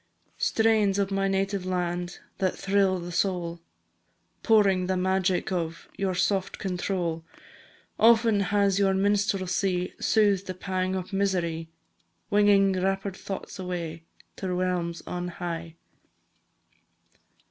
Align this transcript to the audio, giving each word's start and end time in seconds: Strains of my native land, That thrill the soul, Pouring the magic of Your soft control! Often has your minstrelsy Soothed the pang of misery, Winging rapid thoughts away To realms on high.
Strains 0.39 0.97
of 0.97 1.11
my 1.11 1.27
native 1.27 1.63
land, 1.63 2.17
That 2.39 2.57
thrill 2.57 2.97
the 2.97 3.11
soul, 3.11 3.59
Pouring 4.41 4.87
the 4.87 4.97
magic 4.97 5.51
of 5.51 5.87
Your 5.95 6.15
soft 6.15 6.57
control! 6.57 7.23
Often 7.99 8.39
has 8.49 8.79
your 8.79 8.95
minstrelsy 8.95 9.93
Soothed 9.99 10.47
the 10.47 10.55
pang 10.55 10.95
of 10.95 11.13
misery, 11.13 11.69
Winging 12.31 12.71
rapid 12.81 13.15
thoughts 13.15 13.59
away 13.59 14.01
To 14.37 14.51
realms 14.51 15.03
on 15.05 15.27
high. 15.27 15.75